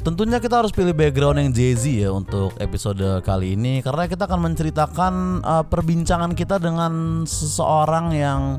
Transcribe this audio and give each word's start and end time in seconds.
Tentunya 0.00 0.40
kita 0.40 0.64
harus 0.64 0.72
pilih 0.72 0.96
background 0.96 1.44
yang 1.44 1.52
Jay-Z 1.52 1.84
ya 1.84 2.08
untuk 2.08 2.56
episode 2.56 3.20
kali 3.20 3.52
ini 3.52 3.84
karena 3.84 4.08
kita 4.08 4.24
akan 4.24 4.48
menceritakan 4.48 5.14
uh, 5.44 5.64
perbincangan 5.68 6.32
kita 6.32 6.56
dengan 6.56 7.24
seseorang 7.28 8.16
yang 8.16 8.56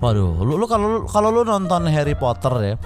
waduh, 0.00 0.40
lu, 0.40 0.56
lu 0.56 0.64
kalau 0.64 1.04
kalau 1.04 1.28
lu 1.28 1.44
nonton 1.44 1.84
Harry 1.92 2.16
Potter 2.16 2.54
ya. 2.64 2.76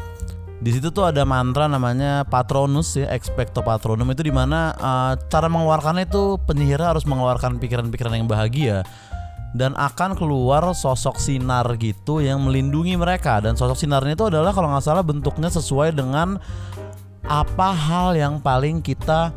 Di 0.59 0.75
situ 0.75 0.91
tuh 0.91 1.07
ada 1.07 1.23
mantra 1.23 1.71
namanya 1.71 2.27
Patronus 2.27 2.99
ya, 2.99 3.07
Expecto 3.15 3.63
Patronum 3.63 4.11
itu 4.11 4.27
di 4.27 4.35
mana 4.35 4.75
uh, 4.75 5.15
cara 5.31 5.47
mengeluarkannya 5.47 6.11
itu 6.11 6.35
penyihir 6.51 6.83
harus 6.83 7.07
mengeluarkan 7.07 7.63
pikiran-pikiran 7.63 8.19
yang 8.19 8.27
bahagia 8.27 8.83
dan 9.55 9.79
akan 9.79 10.19
keluar 10.19 10.67
sosok 10.75 11.17
sinar 11.17 11.65
gitu 11.81 12.21
yang 12.21 12.43
melindungi 12.43 12.99
mereka 12.99 13.39
dan 13.39 13.55
sosok 13.55 13.81
sinarnya 13.81 14.19
itu 14.19 14.27
adalah 14.29 14.51
kalau 14.51 14.69
nggak 14.75 14.85
salah 14.85 15.07
bentuknya 15.07 15.49
sesuai 15.49 15.95
dengan 15.97 16.43
apa 17.27 17.75
hal 17.75 18.15
yang 18.15 18.39
paling 18.39 18.83
kita 18.85 19.35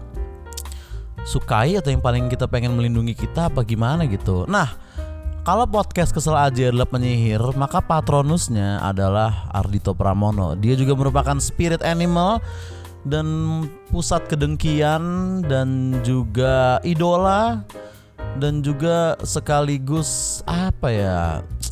sukai 1.25 1.77
atau 1.77 1.93
yang 1.93 2.01
paling 2.01 2.27
kita 2.27 2.49
pengen 2.49 2.73
melindungi 2.73 3.13
kita 3.13 3.49
apa 3.49 3.61
gimana 3.61 4.09
gitu. 4.09 4.45
Nah, 4.49 4.73
kalau 5.41 5.65
podcast 5.65 6.13
kesel 6.13 6.37
aja 6.37 6.69
adalah 6.69 6.89
penyihir, 6.89 7.41
maka 7.57 7.81
patronusnya 7.81 8.81
adalah 8.81 9.49
Ardito 9.49 9.93
Pramono. 9.97 10.53
Dia 10.53 10.77
juga 10.77 10.93
merupakan 10.93 11.37
spirit 11.41 11.81
animal 11.81 12.41
dan 13.05 13.25
pusat 13.89 14.29
kedengkian 14.29 15.01
dan 15.49 15.97
juga 16.05 16.77
idola 16.85 17.65
dan 18.37 18.61
juga 18.61 19.17
sekaligus 19.25 20.39
apa 20.45 20.87
ya 20.93 21.19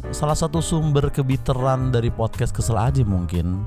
salah 0.10 0.34
satu 0.34 0.60
sumber 0.60 1.14
kebiteran 1.14 1.94
dari 1.94 2.10
podcast 2.10 2.50
kesel 2.50 2.76
aja 2.76 3.06
mungkin 3.06 3.64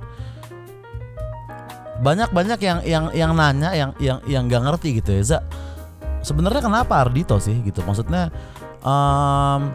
banyak 2.01 2.33
banyak 2.33 2.59
yang 2.63 2.79
yang 2.87 3.05
yang 3.13 3.33
nanya 3.37 3.77
yang 3.77 3.91
yang 4.01 4.19
yang 4.25 4.43
nggak 4.49 4.63
ngerti 4.65 5.03
gitu 5.05 5.13
ya 5.13 5.23
Za. 5.23 5.39
Sebenarnya 6.23 6.63
kenapa 6.63 7.03
Ardito 7.03 7.37
sih 7.43 7.59
gitu? 7.67 7.83
Maksudnya 7.83 8.31
um, 8.81 9.75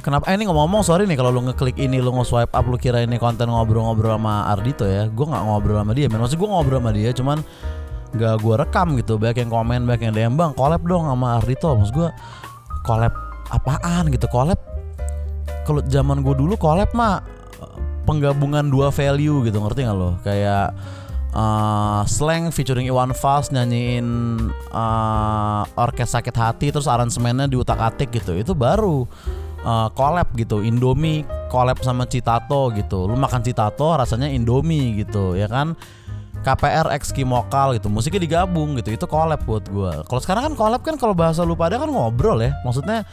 kenapa 0.00 0.24
eh, 0.32 0.34
ini 0.34 0.48
ngomong-ngomong 0.48 0.82
sorry 0.82 1.04
nih 1.04 1.20
kalau 1.20 1.30
lu 1.30 1.44
ngeklik 1.46 1.76
ini 1.76 2.00
lu 2.00 2.10
nge-swipe 2.16 2.50
up 2.50 2.64
lu 2.64 2.80
kira 2.80 3.04
ini 3.04 3.20
konten 3.20 3.46
ngobrol-ngobrol 3.46 4.16
sama 4.16 4.48
Ardito 4.48 4.88
ya 4.88 5.06
gue 5.12 5.26
nggak 5.28 5.44
ngobrol 5.44 5.76
sama 5.84 5.92
dia 5.92 6.08
maksud 6.08 6.40
gue 6.40 6.48
ngobrol 6.48 6.80
sama 6.80 6.90
dia 6.96 7.12
cuman 7.12 7.38
nggak 8.10 8.34
gue 8.42 8.54
rekam 8.58 8.88
gitu. 8.98 9.14
Banyak 9.20 9.46
yang 9.46 9.50
komen 9.50 9.80
banyak 9.86 10.02
yang 10.10 10.14
DM 10.14 10.34
bang 10.34 10.50
collab 10.58 10.82
dong 10.82 11.06
sama 11.06 11.38
Ardito 11.38 11.68
maksud 11.78 11.94
gue 11.94 12.08
collab 12.82 13.12
apaan? 13.50 14.10
Gitu. 14.10 14.26
Collab 14.26 14.58
kalau 15.62 15.80
zaman 15.86 16.24
gue 16.24 16.34
dulu 16.34 16.54
collab 16.58 16.90
mah 16.96 17.22
penggabungan 18.08 18.66
dua 18.66 18.90
value 18.90 19.46
gitu. 19.46 19.62
Ngerti 19.62 19.86
nggak 19.86 19.98
lo? 19.98 20.18
Kayak 20.26 20.74
uh, 21.34 22.02
Slang 22.06 22.50
featuring 22.54 22.86
Iwan 22.90 23.14
Fals 23.14 23.50
nyanyiin 23.54 24.06
uh, 24.70 25.62
orkes 25.78 26.14
sakit 26.14 26.34
hati 26.34 26.74
terus 26.74 26.90
aransemennya 26.90 27.50
diutak-atik 27.50 28.10
gitu. 28.14 28.34
Itu 28.38 28.52
baru 28.54 29.06
uh, 29.64 29.88
collab 29.94 30.32
gitu 30.36 30.62
Indomie 30.64 31.26
collab 31.50 31.82
sama 31.82 32.06
Citato 32.06 32.70
gitu. 32.74 33.06
Lu 33.06 33.14
makan 33.18 33.42
Citato 33.42 33.94
rasanya 33.94 34.30
Indomie 34.30 35.02
gitu 35.02 35.34
ya 35.34 35.50
kan? 35.50 35.74
KPR 36.40 36.88
X 36.96 37.12
Kimokal 37.12 37.76
gitu 37.76 37.92
musiknya 37.92 38.24
digabung 38.24 38.72
gitu. 38.80 38.96
Itu 38.96 39.04
collab 39.04 39.44
buat 39.44 39.68
gue 39.68 39.92
kalau 40.08 40.20
sekarang 40.24 40.52
kan 40.52 40.54
collab 40.56 40.80
kan 40.80 40.96
kalau 40.96 41.12
bahasa 41.12 41.44
lu 41.44 41.52
pada 41.52 41.76
kan 41.76 41.90
ngobrol 41.90 42.40
ya. 42.40 42.56
Maksudnya 42.64 43.04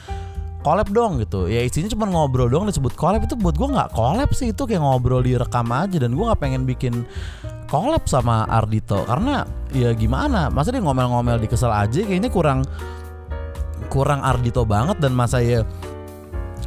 collab 0.63 0.87
dong 0.95 1.19
gitu. 1.19 1.51
Ya 1.51 1.59
isinya 1.63 1.91
cuma 1.91 2.07
ngobrol 2.07 2.47
dong 2.47 2.71
disebut 2.71 2.95
collab. 2.95 3.27
Itu 3.27 3.35
buat 3.35 3.59
gue 3.59 3.67
nggak 3.67 3.91
collab 3.91 4.31
sih 4.31 4.55
itu 4.55 4.63
kayak 4.63 4.79
ngobrol 4.79 5.19
direkam 5.19 5.67
aja. 5.75 5.97
Dan 5.99 6.15
gue 6.15 6.23
nggak 6.23 6.39
pengen 6.39 6.63
bikin 6.63 7.03
collab 7.67 8.03
sama 8.07 8.47
Ardito 8.47 9.03
karena 9.05 9.43
ya 9.75 9.91
gimana? 9.93 10.47
Masa 10.47 10.71
dia 10.71 10.81
ngomel-ngomel 10.81 11.37
di 11.39 11.47
kesel 11.51 11.71
aja? 11.71 12.01
Kayaknya 12.03 12.31
kurang 12.31 12.59
kurang 13.91 14.23
Ardito 14.23 14.63
banget 14.63 14.99
dan 14.99 15.15
masa 15.15 15.39
ya 15.43 15.63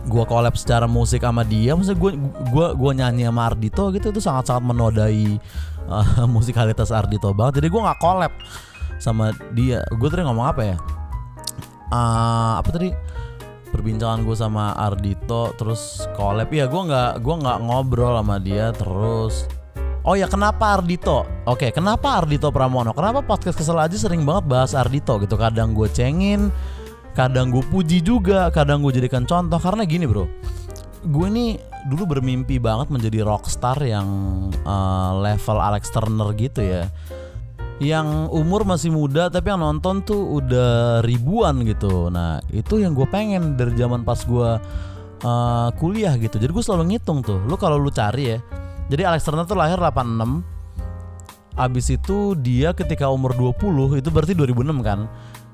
gue 0.00 0.24
collab 0.24 0.56
secara 0.56 0.88
musik 0.88 1.20
sama 1.20 1.44
dia 1.44 1.76
maksudnya 1.76 2.00
gue 2.00 2.12
gue 2.48 2.66
gue 2.72 2.90
nyanyi 2.96 3.28
sama 3.28 3.52
Ardito 3.52 3.92
gitu 3.92 4.08
itu 4.08 4.20
sangat 4.24 4.48
sangat 4.48 4.64
menodai 4.64 5.36
uh, 5.90 6.24
musikalitas 6.34 6.94
Ardito 6.94 7.34
banget. 7.34 7.60
Jadi 7.60 7.68
gue 7.68 7.80
nggak 7.80 8.00
collab 8.00 8.32
sama 9.02 9.34
dia. 9.52 9.82
Gue 9.96 10.08
tadi 10.08 10.22
ngomong 10.24 10.46
apa 10.46 10.62
ya? 10.62 10.76
Uh, 11.90 12.60
apa 12.62 12.68
tadi? 12.70 12.90
Perbincangan 13.70 14.26
gue 14.26 14.34
sama 14.34 14.74
Ardito 14.74 15.54
terus 15.54 16.06
collab. 16.18 16.50
Ya 16.50 16.66
gue 16.66 16.82
nggak 16.82 17.22
gue 17.22 17.34
nggak 17.40 17.58
ngobrol 17.64 18.18
sama 18.18 18.36
dia 18.42 18.74
terus 18.74 19.46
Oh 20.00 20.16
ya 20.16 20.24
kenapa 20.32 20.80
Ardito? 20.80 21.28
Oke 21.44 21.68
kenapa 21.76 22.16
Ardito 22.16 22.48
Pramono? 22.48 22.96
Kenapa 22.96 23.20
podcast 23.20 23.60
kesel 23.60 23.76
aja 23.76 23.92
sering 24.00 24.24
banget 24.24 24.48
bahas 24.48 24.72
Ardito 24.72 25.20
gitu? 25.20 25.36
Kadang 25.36 25.76
gue 25.76 25.92
cengin 25.92 26.48
Kadang 27.12 27.52
gue 27.52 27.60
puji 27.68 28.00
juga 28.00 28.48
Kadang 28.48 28.80
gue 28.80 28.96
jadikan 28.96 29.28
contoh. 29.28 29.60
Karena 29.60 29.84
gini 29.84 30.08
bro 30.08 30.24
Gue 31.04 31.26
ini 31.28 31.60
dulu 31.84 32.16
bermimpi 32.16 32.56
banget 32.60 32.92
menjadi 32.92 33.24
rockstar 33.24 33.76
yang 33.84 34.08
uh, 34.68 35.16
level 35.20 35.56
Alex 35.56 35.88
Turner 35.88 36.28
gitu 36.36 36.60
ya. 36.60 36.84
Yang 37.80 38.28
umur 38.36 38.68
masih 38.68 38.92
muda 38.92 39.32
tapi 39.32 39.48
yang 39.48 39.64
nonton 39.64 40.04
tuh 40.04 40.20
udah 40.40 41.00
ribuan 41.00 41.64
gitu. 41.64 42.12
Nah 42.12 42.44
itu 42.52 42.84
yang 42.84 42.92
gue 42.92 43.08
pengen 43.08 43.56
dari 43.56 43.72
zaman 43.80 44.04
pas 44.04 44.20
gue 44.20 44.60
uh, 45.24 45.68
kuliah 45.80 46.20
gitu. 46.20 46.36
Jadi 46.36 46.52
gue 46.52 46.64
selalu 46.64 46.92
ngitung 46.92 47.24
tuh. 47.24 47.40
Lu 47.48 47.56
kalau 47.56 47.80
lu 47.80 47.88
cari 47.88 48.36
ya 48.36 48.38
jadi 48.90 49.06
Alex 49.06 49.22
Turner 49.22 49.46
tuh 49.46 49.54
lahir 49.54 49.78
86 49.78 50.42
Abis 51.58 51.92
itu 51.92 52.38
dia 52.38 52.70
ketika 52.72 53.10
umur 53.10 53.34
20 53.34 54.00
itu 54.00 54.08
berarti 54.08 54.32
2006 54.32 54.80
kan. 54.80 55.10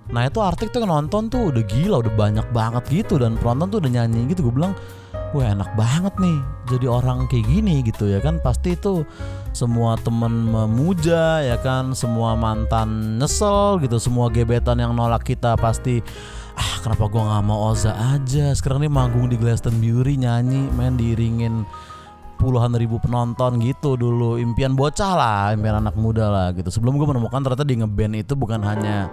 Nah 0.06 0.22
itu 0.22 0.38
artik 0.38 0.70
tuh 0.70 0.86
nonton 0.86 1.26
tuh 1.26 1.50
udah 1.50 1.64
gila 1.66 1.98
udah 1.98 2.14
banyak 2.14 2.46
banget 2.54 2.84
gitu. 2.92 3.18
Dan 3.18 3.34
penonton 3.40 3.74
tuh 3.74 3.78
udah 3.82 3.90
nyanyi 3.90 4.30
gitu. 4.30 4.46
Gue 4.48 4.54
bilang 4.60 4.76
Wah 5.34 5.52
enak 5.52 5.74
banget 5.74 6.14
nih 6.22 6.38
jadi 6.70 6.86
orang 6.86 7.26
kayak 7.26 7.50
gini 7.50 7.82
gitu 7.82 8.06
ya 8.06 8.22
kan. 8.22 8.38
Pasti 8.38 8.78
itu 8.78 9.02
semua 9.50 9.98
temen 9.98 10.46
memuja 10.46 11.42
ya 11.42 11.58
kan. 11.58 11.90
Semua 11.96 12.38
mantan 12.38 13.18
nyesel 13.18 13.82
gitu. 13.82 13.98
Semua 13.98 14.30
gebetan 14.30 14.78
yang 14.78 14.94
nolak 14.94 15.26
kita 15.26 15.58
pasti 15.58 15.98
Ah 16.56 16.80
kenapa 16.80 17.10
gue 17.10 17.20
gak 17.20 17.44
mau 17.44 17.74
Oza 17.74 17.92
aja? 17.92 18.54
Sekarang 18.56 18.80
nih 18.80 18.88
manggung 18.88 19.28
di 19.28 19.36
Glastonbury 19.36 20.16
nyanyi 20.16 20.70
main 20.72 20.96
diiringin 20.96 21.66
puluhan 22.36 22.72
ribu 22.76 23.00
penonton 23.00 23.58
gitu 23.58 23.96
dulu. 23.96 24.36
Impian 24.36 24.76
bocah 24.76 25.12
lah 25.16 25.42
impian 25.56 25.80
anak 25.80 25.96
muda 25.96 26.28
lah 26.28 26.48
gitu. 26.52 26.68
Sebelum 26.68 27.00
gue 27.00 27.08
menemukan 27.08 27.40
ternyata 27.42 27.64
di 27.64 27.80
ngeband 27.80 28.14
itu 28.20 28.32
bukan 28.36 28.60
hanya 28.62 29.08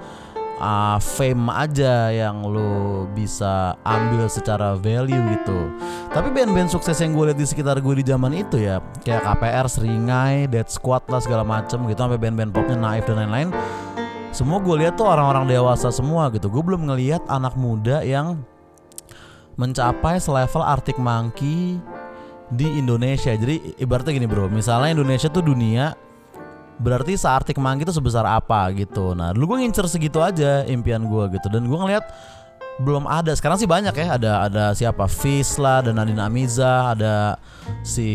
uh, 0.60 0.98
fame 1.02 1.50
aja 1.52 2.12
yang 2.12 2.44
lo 2.46 3.08
bisa 3.12 3.76
ambil 3.84 4.28
secara 4.32 4.76
value 4.78 5.20
gitu. 5.40 5.60
Tapi 6.14 6.30
band-band 6.30 6.70
sukses 6.70 7.00
yang 7.02 7.18
gue 7.18 7.32
lihat 7.32 7.40
di 7.40 7.48
sekitar 7.48 7.80
gue 7.84 7.94
di 8.00 8.06
zaman 8.06 8.32
itu 8.36 8.62
ya 8.62 8.80
kayak 9.02 9.24
KPR 9.26 9.68
Seringai 9.68 10.48
Dead 10.48 10.68
Squad 10.70 11.08
lah 11.10 11.20
segala 11.24 11.44
macem 11.44 11.84
gitu 11.90 12.00
sampai 12.00 12.20
band-band 12.20 12.54
popnya 12.54 12.78
Naif 12.78 13.08
dan 13.10 13.20
lain-lain. 13.20 13.50
Semua 14.34 14.58
gue 14.58 14.76
lihat 14.82 14.98
tuh 14.98 15.06
orang-orang 15.06 15.46
dewasa 15.46 15.94
semua 15.94 16.30
gitu. 16.34 16.50
Gue 16.50 16.66
belum 16.66 16.90
ngelihat 16.90 17.22
anak 17.30 17.54
muda 17.54 18.02
yang 18.02 18.42
mencapai 19.54 20.18
selevel 20.18 20.66
Arctic 20.66 20.98
Monkey 20.98 21.78
di 22.54 22.80
Indonesia. 22.80 23.34
Jadi 23.34 23.76
ibaratnya 23.82 24.14
gini 24.14 24.28
bro, 24.30 24.48
misalnya 24.48 24.94
Indonesia 24.94 25.28
tuh 25.28 25.44
dunia, 25.44 25.98
berarti 26.78 27.18
seartik 27.18 27.58
Mangki 27.58 27.90
itu 27.90 27.94
sebesar 27.94 28.26
apa 28.26 28.70
gitu. 28.78 29.18
Nah 29.18 29.34
dulu 29.34 29.56
gue 29.56 29.66
ngincer 29.66 29.90
segitu 29.90 30.22
aja 30.22 30.64
impian 30.70 31.04
gue 31.06 31.38
gitu. 31.38 31.48
Dan 31.50 31.66
gue 31.66 31.78
ngeliat 31.78 32.06
belum 32.82 33.06
ada. 33.06 33.34
Sekarang 33.38 33.58
sih 33.62 33.70
banyak 33.70 33.94
ya. 33.94 34.18
Ada 34.18 34.32
ada 34.50 34.64
siapa? 34.74 35.06
Fis 35.06 35.62
lah, 35.62 35.86
dan 35.86 35.98
Nadine 35.98 36.22
Amiza, 36.22 36.98
ada 36.98 37.38
si 37.86 38.10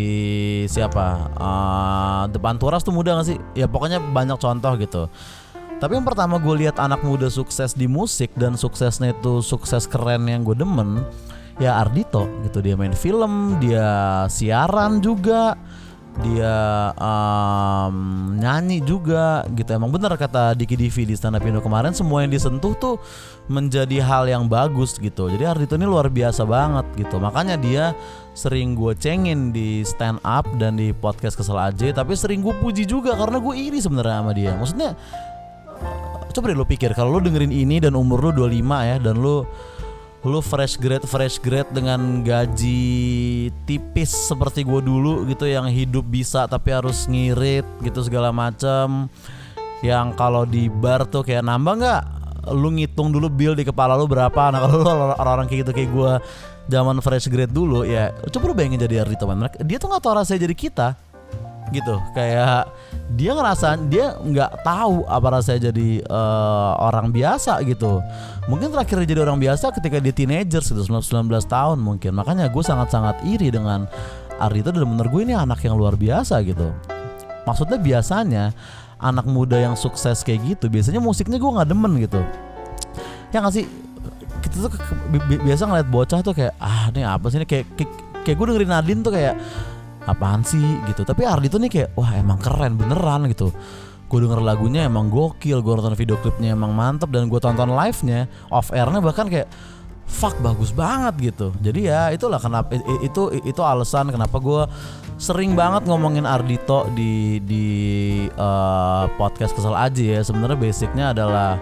siapa? 0.67 1.31
Uh, 1.39 2.23
Depan 2.35 2.59
Turas 2.59 2.83
tuh 2.83 2.91
muda 2.91 3.15
gak 3.19 3.29
sih? 3.31 3.39
Ya 3.55 3.71
pokoknya 3.71 4.03
banyak 4.03 4.39
contoh 4.39 4.73
gitu. 4.79 5.07
Tapi 5.79 5.95
yang 5.95 6.03
pertama 6.03 6.43
gue 6.43 6.67
lihat 6.67 6.83
anak 6.83 7.07
muda 7.07 7.31
sukses 7.31 7.71
di 7.71 7.87
musik 7.87 8.35
dan 8.35 8.59
suksesnya 8.59 9.15
itu 9.15 9.39
sukses 9.47 9.87
keren 9.87 10.27
yang 10.27 10.43
gue 10.43 10.59
demen 10.59 11.07
ya 11.59 11.79
Ardito 11.83 12.27
gitu. 12.47 12.59
Dia 12.63 12.75
main 12.79 12.95
film 12.95 13.59
dia 13.63 14.25
siaran 14.31 15.03
juga 15.03 15.59
dia 16.19 16.91
um, 16.99 18.35
nyanyi 18.35 18.83
juga 18.83 19.47
gitu. 19.55 19.71
Emang 19.71 19.95
bener 19.95 20.11
kata 20.19 20.59
Diki 20.59 20.75
Divi 20.75 21.07
di 21.07 21.15
stand 21.15 21.39
up 21.39 21.47
Indo 21.47 21.63
kemarin 21.63 21.95
semua 21.95 22.27
yang 22.27 22.35
disentuh 22.35 22.75
tuh 22.75 22.99
menjadi 23.47 24.03
hal 24.03 24.27
yang 24.27 24.51
bagus 24.51 24.99
gitu. 24.99 25.31
Jadi 25.31 25.47
Ardito 25.47 25.79
ini 25.79 25.87
luar 25.87 26.11
biasa 26.11 26.43
banget 26.43 26.87
gitu. 26.99 27.23
Makanya 27.23 27.55
dia 27.55 27.95
sering 28.35 28.75
gue 28.75 28.99
cengin 28.99 29.55
di 29.55 29.87
stand 29.87 30.19
up 30.27 30.47
dan 30.59 30.79
di 30.79 30.91
podcast 30.95 31.39
kesel 31.39 31.59
aja 31.59 31.91
tapi 31.91 32.15
sering 32.15 32.43
gue 32.43 32.55
puji 32.55 32.87
juga 32.87 33.15
karena 33.15 33.39
gue 33.39 33.55
iri 33.55 33.79
sebenarnya 33.79 34.19
sama 34.19 34.33
dia. 34.35 34.53
Maksudnya 34.59 34.91
coba 36.35 36.45
deh 36.51 36.59
lo 36.59 36.67
pikir 36.67 36.91
kalau 36.99 37.19
lo 37.19 37.21
dengerin 37.23 37.55
ini 37.55 37.79
dan 37.79 37.95
umur 37.95 38.31
lo 38.31 38.31
25 38.35 38.91
ya 38.91 38.97
dan 38.99 39.23
lo 39.23 39.47
lu 40.27 40.43
fresh 40.43 40.75
grade 40.75 41.07
fresh 41.07 41.39
grade 41.39 41.71
dengan 41.71 42.27
gaji 42.27 43.49
tipis 43.63 44.11
seperti 44.11 44.67
gue 44.67 44.83
dulu 44.83 45.23
gitu 45.31 45.47
yang 45.47 45.71
hidup 45.71 46.03
bisa 46.03 46.51
tapi 46.51 46.75
harus 46.75 47.07
ngirit 47.07 47.63
gitu 47.87 48.03
segala 48.03 48.35
macam 48.35 49.07
yang 49.79 50.11
kalau 50.19 50.43
di 50.43 50.67
bar 50.67 51.07
tuh 51.07 51.23
kayak 51.23 51.47
nambah 51.47 51.75
nggak? 51.79 52.03
Lu 52.51 52.75
ngitung 52.75 53.15
dulu 53.15 53.31
bill 53.31 53.55
di 53.55 53.63
kepala 53.63 53.95
lu 53.95 54.11
berapa? 54.11 54.51
Nah 54.51 54.59
kalau 54.59 54.75
lu 54.83 54.87
orang-orang 55.15 55.47
kayak 55.47 55.61
gitu 55.63 55.71
kayak 55.71 55.91
gue 55.95 56.13
zaman 56.67 56.99
fresh 56.99 57.31
grade 57.31 57.55
dulu 57.55 57.87
ya 57.87 58.11
coba 58.35 58.45
lu 58.51 58.55
bayangin 58.59 58.83
jadi 58.83 59.07
Ardito 59.07 59.23
man 59.25 59.39
Mereka- 59.39 59.63
dia 59.63 59.79
tuh 59.79 59.87
nggak 59.87 60.03
tahu 60.03 60.13
rasanya 60.19 60.41
jadi 60.51 60.57
kita 60.59 60.89
gitu. 61.71 61.95
Kayak 62.11 62.67
dia 63.09 63.33
ngerasa 63.33 63.81
dia 63.89 64.21
nggak 64.21 64.61
tahu 64.61 65.09
apa 65.09 65.41
rasanya 65.41 65.73
jadi 65.73 66.05
eh, 66.05 66.73
orang 66.77 67.09
biasa 67.09 67.65
gitu. 67.65 68.05
Mungkin 68.49 68.69
terakhir 68.73 69.05
jadi 69.09 69.25
orang 69.25 69.41
biasa 69.41 69.73
ketika 69.73 69.97
dia 70.01 70.13
teenager 70.13 70.61
gitu 70.61 70.83
19 70.85 71.01
tahun 71.49 71.79
mungkin. 71.81 72.13
Makanya 72.13 72.53
gue 72.53 72.61
sangat-sangat 72.61 73.25
iri 73.25 73.49
dengan 73.49 73.89
Ardito 74.39 74.71
dan 74.71 74.85
menurut 74.87 75.11
gue 75.11 75.23
ini 75.25 75.35
anak 75.35 75.65
yang 75.65 75.75
luar 75.81 75.97
biasa 75.97 76.45
gitu. 76.45 76.69
Maksudnya 77.49 77.81
biasanya 77.81 78.45
anak 79.01 79.25
muda 79.25 79.57
yang 79.57 79.79
sukses 79.79 80.27
kayak 80.27 80.59
gitu 80.59 80.67
biasanya 80.67 80.99
musiknya 80.99 81.41
gue 81.41 81.51
nggak 81.51 81.69
demen 81.69 81.93
gitu. 82.03 82.21
Ya 83.33 83.41
nggak 83.41 83.55
sih? 83.57 83.65
Kita 84.45 84.69
tuh 84.69 84.71
bi- 85.11 85.43
biasa 85.43 85.65
ngeliat 85.65 85.89
bocah 85.89 86.21
tuh 86.21 86.37
kayak 86.37 86.55
ah 86.61 86.93
ini 86.93 87.03
apa 87.09 87.25
sih 87.33 87.41
ini? 87.41 87.47
Kayak 87.49 87.73
kayak, 87.73 87.91
kayak 88.23 88.37
gue 88.37 88.47
dengerin 88.53 88.71
Nadine 88.71 89.01
tuh 89.01 89.13
kayak 89.17 89.35
apaan 90.09 90.41
sih 90.43 90.81
gitu. 90.89 91.05
Tapi 91.05 91.29
Ardi 91.29 91.53
tuh 91.53 91.61
nih 91.61 91.71
kayak 91.71 91.89
wah 91.95 92.11
emang 92.17 92.41
keren 92.41 92.81
beneran 92.81 93.29
gitu. 93.29 93.53
Gue 94.09 94.25
denger 94.25 94.41
lagunya 94.41 94.89
emang 94.89 95.13
gokil 95.13 95.61
gue 95.61 95.73
nonton 95.77 95.93
video 95.93 96.17
klipnya 96.17 96.57
emang 96.57 96.73
mantep 96.73 97.13
dan 97.13 97.29
gue 97.29 97.37
tonton 97.37 97.69
live 97.69 98.01
nya 98.09 98.25
off 98.49 98.73
airnya 98.73 99.05
bahkan 99.05 99.29
kayak 99.29 99.53
fuck 100.09 100.33
bagus 100.41 100.73
banget 100.73 101.37
gitu. 101.37 101.53
Jadi 101.61 101.93
ya 101.93 102.09
itulah 102.09 102.41
kenapa 102.41 102.81
itu 103.05 103.29
itu 103.45 103.61
alasan 103.61 104.09
kenapa 104.09 104.41
gue 104.41 104.65
sering 105.21 105.53
banget 105.53 105.85
ngomongin 105.85 106.25
Ardito 106.25 106.89
di 106.97 107.45
di 107.45 107.67
eh, 108.33 109.05
podcast 109.21 109.53
kesel 109.53 109.77
aja 109.77 110.03
ya. 110.19 110.21
Sebenarnya 110.25 110.57
basicnya 110.57 111.07
adalah 111.13 111.61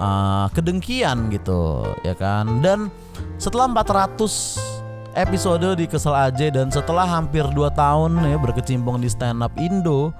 eh, 0.00 0.46
kedengkian 0.56 1.28
gitu 1.28 1.84
ya 2.00 2.16
kan. 2.16 2.64
Dan 2.64 2.88
setelah 3.36 3.68
400 3.68 4.73
episode 5.14 5.78
di 5.78 5.86
Kesel 5.86 6.14
aja 6.14 6.46
dan 6.50 6.68
setelah 6.68 7.06
hampir 7.06 7.46
2 7.46 7.54
tahun 7.72 8.18
ya 8.26 8.36
berkecimpung 8.38 8.98
di 8.98 9.08
stand 9.08 9.40
up 9.40 9.54
Indo. 9.56 10.10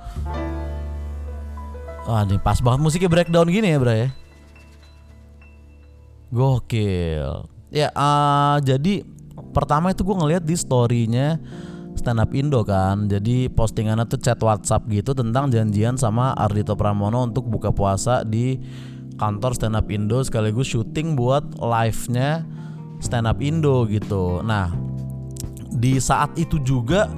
Wah 2.05 2.23
ini 2.23 2.39
pas 2.39 2.63
banget 2.63 2.81
musiknya 2.81 3.11
breakdown 3.11 3.49
gini 3.51 3.75
ya 3.75 3.79
bro 3.83 3.95
ya? 3.95 4.09
Gokil. 6.31 7.31
Ya 7.75 7.89
eh, 7.91 8.57
jadi 8.63 9.03
pertama 9.51 9.91
itu 9.91 10.07
gue 10.07 10.15
ngeliat 10.15 10.45
di 10.47 10.55
storynya 10.55 11.43
stand 11.99 12.23
up 12.23 12.31
Indo 12.31 12.63
kan. 12.63 13.11
Jadi 13.11 13.51
postingannya 13.51 14.07
tuh 14.07 14.23
chat 14.23 14.39
WhatsApp 14.39 14.87
gitu 14.91 15.11
tentang 15.15 15.51
janjian 15.51 15.99
sama 15.99 16.35
Ardito 16.39 16.79
Pramono 16.79 17.27
untuk 17.27 17.51
buka 17.51 17.75
puasa 17.75 18.23
di 18.23 18.63
kantor 19.19 19.55
stand 19.59 19.79
up 19.79 19.87
Indo 19.91 20.23
sekaligus 20.23 20.71
syuting 20.71 21.19
buat 21.19 21.59
live-nya 21.59 22.47
stand 23.01 23.27
up 23.27 23.39
Indo 23.43 23.87
gitu. 23.89 24.43
Nah, 24.45 24.71
di 25.75 25.99
saat 25.99 26.35
itu 26.39 26.63
juga 26.63 27.11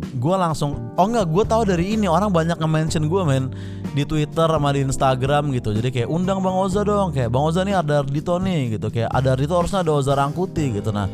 gue 0.00 0.36
langsung 0.36 0.94
oh 0.96 1.06
enggak 1.06 1.26
gue 1.28 1.44
tahu 1.46 1.62
dari 1.68 1.94
ini 1.94 2.10
orang 2.10 2.32
banyak 2.32 2.56
nge-mention 2.58 3.06
gue 3.06 3.22
men 3.22 3.52
di 3.92 4.06
Twitter 4.06 4.46
sama 4.46 4.70
di 4.70 4.86
Instagram 4.86 5.50
gitu. 5.54 5.74
Jadi 5.74 5.88
kayak 5.90 6.08
undang 6.08 6.40
Bang 6.42 6.54
Oza 6.54 6.86
dong 6.86 7.10
kayak 7.10 7.30
Bang 7.30 7.46
Oza 7.46 7.66
nih 7.66 7.78
ada 7.78 8.02
Ardito 8.06 8.38
nih 8.38 8.78
gitu. 8.78 8.86
Kayak 8.90 9.10
ada 9.10 9.28
Ardito 9.34 9.54
harusnya 9.58 9.82
ada 9.82 9.92
Oza 9.94 10.12
Rangkuti 10.14 10.78
gitu. 10.78 10.90
Nah 10.94 11.10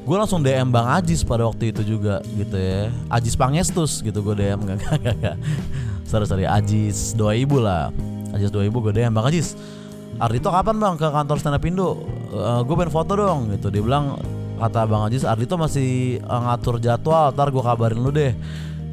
gue 0.00 0.16
langsung 0.16 0.42
DM 0.42 0.68
Bang 0.74 0.88
Ajis 0.90 1.22
pada 1.22 1.46
waktu 1.48 1.72
itu 1.72 1.96
juga 1.96 2.20
gitu 2.36 2.56
ya. 2.56 2.92
Ajis 3.08 3.34
Pangestus 3.36 4.04
gitu 4.04 4.20
gue 4.20 4.34
DM 4.36 4.60
gak 4.68 4.78
gak 4.84 4.98
gak, 5.00 5.16
gak. 5.20 5.36
sorry 6.04 6.26
sorry 6.28 6.44
Ajis 6.44 7.16
doa 7.16 7.32
ibu 7.32 7.60
lah. 7.60 7.88
Ajis 8.36 8.52
doa 8.52 8.64
ibu 8.66 8.78
gue 8.84 8.92
DM 8.92 9.12
Bang 9.12 9.28
Ajis 9.28 9.56
Ardito 10.20 10.52
kapan 10.52 10.76
bang 10.76 10.94
ke 11.00 11.08
kantor 11.08 11.36
stand 11.40 11.56
up 11.56 11.64
Indo? 11.64 12.20
gue 12.62 12.74
pengen 12.78 12.92
foto 12.92 13.12
dong 13.18 13.50
gitu. 13.56 13.72
Dia 13.74 13.82
bilang 13.82 14.20
kata 14.60 14.86
Bang 14.86 15.08
Ajis 15.08 15.24
Ardito 15.24 15.56
masih 15.56 16.20
eh, 16.20 16.40
ngatur 16.44 16.78
jadwal, 16.78 17.32
ntar 17.32 17.48
gue 17.48 17.62
kabarin 17.64 17.98
lu 17.98 18.12
deh 18.12 18.36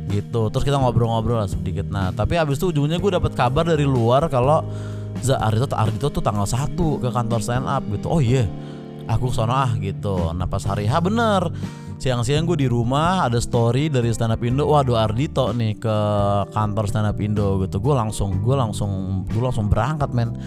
gitu. 0.08 0.48
Terus 0.50 0.64
kita 0.64 0.80
ngobrol-ngobrol 0.80 1.44
sedikit. 1.46 1.92
Nah 1.92 2.16
tapi 2.16 2.40
abis 2.40 2.58
itu 2.58 2.72
ujungnya 2.72 2.98
gue 2.98 3.12
dapet 3.12 3.36
kabar 3.36 3.68
dari 3.68 3.84
luar 3.84 4.32
kalau 4.32 4.64
Za 5.18 5.36
Ardito, 5.42 5.74
Ardito 5.74 6.08
tuh 6.14 6.22
tanggal 6.22 6.46
1 6.46 6.78
ke 6.78 7.10
kantor 7.10 7.40
stand 7.42 7.66
up 7.66 7.84
gitu. 7.90 8.08
Oh 8.08 8.22
iya, 8.22 8.46
aku 9.10 9.34
ke 9.34 9.36
sana 9.36 9.68
ah 9.68 9.72
gitu. 9.78 10.32
Nah 10.32 10.46
pas 10.46 10.62
hari 10.64 10.86
H 10.86 10.94
bener 11.02 11.50
siang-siang 11.98 12.46
gue 12.46 12.62
di 12.62 12.70
rumah 12.70 13.26
ada 13.26 13.42
story 13.42 13.90
dari 13.90 14.14
stand 14.14 14.30
up 14.30 14.42
Indo 14.46 14.70
waduh 14.70 15.02
Ardito 15.02 15.50
nih 15.50 15.82
ke 15.82 15.98
kantor 16.54 16.86
stand 16.86 17.10
up 17.10 17.18
Indo 17.18 17.58
gitu 17.66 17.82
gue 17.82 17.94
langsung 17.98 18.38
gue 18.46 18.54
langsung 18.54 19.26
gue 19.26 19.42
langsung 19.42 19.66
berangkat 19.66 20.14
men 20.14 20.38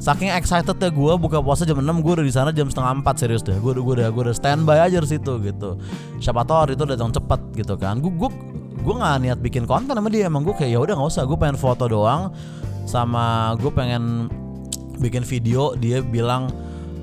Saking 0.00 0.32
excited 0.32 0.80
ya 0.80 0.88
gue 0.88 1.12
buka 1.20 1.44
puasa 1.44 1.68
jam 1.68 1.76
6 1.76 1.84
gue 2.00 2.12
udah 2.16 2.26
di 2.26 2.32
sana 2.32 2.50
jam 2.56 2.72
setengah 2.72 3.04
4 3.04 3.20
serius 3.20 3.44
deh. 3.44 3.52
Gue 3.60 3.76
udah 3.76 3.84
gue 3.84 3.94
udah 4.00 4.08
gue 4.08 4.32
standby 4.32 4.80
aja 4.80 4.96
di 4.96 5.08
situ 5.12 5.36
gitu. 5.44 5.76
Siapa 6.24 6.40
tahu 6.48 6.56
hari 6.56 6.72
itu 6.72 6.88
datang 6.88 7.12
cepet 7.12 7.40
gitu 7.60 7.76
kan. 7.76 8.00
Gue 8.00 8.08
gue 8.16 8.30
gue 8.80 8.94
nggak 8.96 9.16
niat 9.28 9.38
bikin 9.44 9.68
konten 9.68 9.92
sama 9.92 10.08
dia 10.08 10.26
emang 10.26 10.40
gue 10.40 10.56
kayak 10.56 10.72
ya 10.72 10.78
udah 10.80 10.94
nggak 10.96 11.10
usah 11.12 11.28
gue 11.28 11.36
pengen 11.36 11.60
foto 11.60 11.84
doang 11.84 12.32
sama 12.88 13.54
gue 13.60 13.68
pengen 13.68 14.32
bikin 14.96 15.20
video 15.20 15.76
dia 15.76 16.00
bilang 16.00 16.48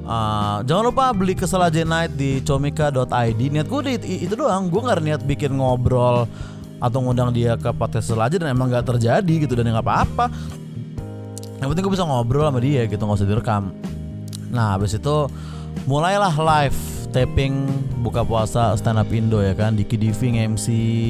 "Eh, 0.02 0.58
jangan 0.66 0.90
lupa 0.90 1.14
beli 1.14 1.38
aja 1.38 1.82
night 1.86 2.18
di 2.18 2.42
comika.id 2.42 3.42
niat 3.42 3.68
gue 3.70 3.82
itu 4.26 4.34
doang 4.34 4.74
gue 4.74 4.82
nggak 4.82 5.00
niat 5.06 5.22
bikin 5.22 5.54
ngobrol 5.54 6.26
atau 6.78 6.98
ngundang 7.02 7.34
dia 7.34 7.58
ke 7.58 7.70
podcast 7.74 8.14
aja 8.14 8.38
dan 8.42 8.54
emang 8.54 8.70
nggak 8.70 8.86
terjadi 8.86 9.34
gitu 9.46 9.54
dan 9.58 9.70
nggak 9.70 9.86
apa-apa 9.86 10.30
yang 11.68 11.76
penting 11.76 11.84
gue 11.84 11.94
bisa 12.00 12.08
ngobrol 12.08 12.48
sama 12.48 12.64
dia 12.64 12.88
gitu 12.88 13.04
nggak 13.04 13.20
usah 13.20 13.28
direkam 13.28 13.76
nah 14.48 14.80
habis 14.80 14.96
itu 14.96 15.28
mulailah 15.84 16.32
live 16.32 16.80
taping 17.12 17.68
buka 18.00 18.24
puasa 18.24 18.72
stand 18.80 18.96
up 18.96 19.12
Indo 19.12 19.44
ya 19.44 19.52
kan 19.52 19.76
Diki 19.76 20.00
Divi 20.00 20.40
MC 20.40 20.66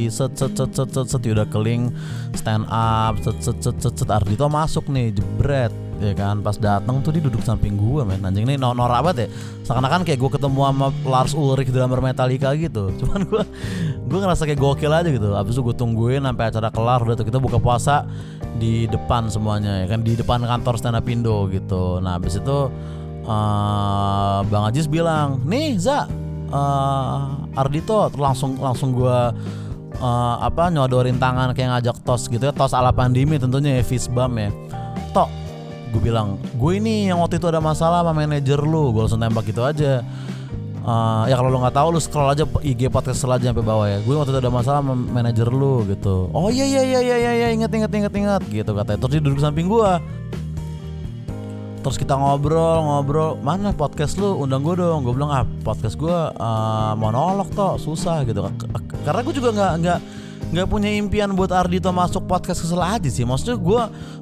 set 0.09 0.33
set 0.33 0.57
set 0.57 0.73
set 0.73 0.89
set, 0.89 1.05
set 1.05 1.21
udah 1.29 1.45
keling 1.53 1.93
stand 2.33 2.65
up 2.73 3.21
set 3.21 3.37
set 3.37 3.61
set 3.61 3.77
set, 3.77 3.93
set. 3.93 4.09
Ardito 4.09 4.49
masuk 4.49 4.89
nih 4.89 5.13
jebret 5.13 5.69
ya 5.97 6.13
kan? 6.13 6.39
Pas 6.45 6.55
datang 6.57 7.01
tuh 7.01 7.11
dia 7.13 7.23
duduk 7.23 7.41
samping 7.41 7.75
gue 7.75 8.01
men. 8.05 8.21
Anjing 8.21 8.45
nih 8.45 8.57
no 8.57 8.73
norak 8.73 9.01
ya. 9.17 9.27
Seakan-akan 9.65 10.05
kayak 10.05 10.19
gue 10.21 10.31
ketemu 10.37 10.59
sama 10.69 10.87
Lars 11.03 11.33
Ulrich 11.33 11.73
drummer 11.73 11.99
Metallica 11.99 12.53
gitu. 12.53 12.93
Cuman 13.01 13.25
gue 13.25 13.43
gue 14.07 14.19
ngerasa 14.21 14.45
kayak 14.45 14.59
gokil 14.61 14.91
aja 14.93 15.09
gitu. 15.09 15.33
Habis 15.33 15.57
itu 15.57 15.61
gue 15.65 15.75
tungguin 15.75 16.23
sampai 16.23 16.45
acara 16.49 16.69
kelar 16.69 16.99
udah 17.03 17.15
tuh 17.17 17.25
kita 17.27 17.39
buka 17.41 17.57
puasa 17.57 18.05
di 18.57 18.85
depan 18.87 19.29
semuanya 19.29 19.85
ya 19.85 19.85
kan? 19.89 19.99
Di 20.05 20.13
depan 20.17 20.45
kantor 20.45 20.75
stand 20.77 20.97
up 20.97 21.07
Indo 21.09 21.49
gitu. 21.49 21.99
Nah 21.99 22.15
habis 22.17 22.37
itu 22.37 22.57
eh, 23.25 24.37
Bang 24.47 24.63
Ajis 24.69 24.85
bilang 24.85 25.41
nih 25.43 25.75
Za 25.81 26.05
eh, 26.53 27.59
Ardito 27.59 28.13
langsung 28.15 28.61
langsung 28.61 28.93
gue 28.93 29.19
eh, 29.97 30.35
apa 30.45 30.69
nyodorin 30.69 31.17
tangan 31.17 31.51
kayak 31.57 31.81
ngajak 31.81 31.97
tos 32.05 32.29
gitu 32.29 32.47
ya. 32.47 32.53
Tos 32.53 32.71
ala 32.77 32.93
pandemi 32.93 33.41
tentunya 33.41 33.81
ya 33.81 33.83
fist 33.83 34.13
bump 34.13 34.37
ya. 34.37 34.53
Tok 35.11 35.46
gue 35.91 36.01
bilang 36.01 36.37
gue 36.55 36.71
ini 36.75 37.07
yang 37.07 37.23
waktu 37.23 37.39
itu 37.39 37.47
ada 37.47 37.63
masalah 37.63 38.03
sama 38.03 38.13
manajer 38.13 38.59
lu. 38.59 38.91
Gue 38.91 39.07
langsung 39.07 39.21
tembak 39.21 39.47
gitu 39.47 39.63
aja. 39.63 40.03
Eh, 40.87 41.23
ya 41.27 41.35
kalau 41.35 41.51
lo 41.51 41.59
nggak 41.59 41.75
tahu 41.75 41.87
lu 41.91 41.99
scroll 41.99 42.31
aja 42.31 42.47
IG 42.63 42.87
podcast 42.87 43.19
Kesel 43.19 43.35
aja 43.35 43.51
sampai 43.51 43.65
bawah 43.65 43.87
ya. 43.91 43.99
Gue 44.07 44.15
waktu 44.15 44.31
itu 44.31 44.39
ada 44.39 44.51
masalah 44.51 44.79
sama 44.79 44.95
manajer 44.95 45.51
lu 45.51 45.83
gitu. 45.83 46.31
Oh 46.31 46.47
iya 46.47 46.63
iya 46.63 46.83
iya 46.83 46.99
iya 47.03 47.17
iya 47.19 47.31
iya 47.43 47.47
inget 47.51 47.71
inget 47.75 47.91
inget 47.91 48.13
inget 48.15 48.43
gitu 48.47 48.71
katanya. 48.71 48.99
Terus 49.03 49.11
dia 49.19 49.21
duduk 49.23 49.39
samping 49.43 49.67
gue 49.67 49.91
terus 51.77 52.03
kita 52.03 52.19
ngobrol 52.19 52.83
ngobrol 52.83 53.39
mana 53.39 53.71
podcast 53.71 54.19
lu? 54.19 54.39
Undang 54.39 54.63
gue 54.63 54.79
dong. 54.79 55.03
Gue 55.03 55.11
bilang 55.11 55.31
ah 55.31 55.43
podcast 55.43 55.99
gue 55.99 56.17
eh, 56.35 56.93
monolog 56.95 57.51
toh 57.51 57.75
susah 57.75 58.23
gitu. 58.23 58.47
Karena 59.03 59.19
gue 59.27 59.33
juga 59.35 59.49
nggak 59.51 59.71
nggak 59.83 59.99
nggak 60.47 60.67
punya 60.71 60.87
impian 60.95 61.35
buat 61.35 61.51
Ardito 61.51 61.91
masuk 61.91 62.23
podcast 62.23 62.63
kesel 62.63 62.79
aja 62.79 63.09
sih. 63.11 63.27
Maksudnya 63.27 63.59
gue 63.59 63.81